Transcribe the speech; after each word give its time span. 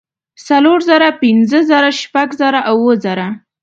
څلور 0.47 0.79
زره 0.89 1.07
پنځۀ 1.21 1.59
زره 1.69 1.89
شپږ 2.01 2.27
زره 2.41 2.61
اووه 2.71 2.93
زره 3.05 3.27